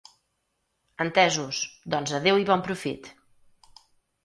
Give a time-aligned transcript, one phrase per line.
[1.05, 1.59] Entesos,
[1.95, 3.13] doncs adéu i bon profit!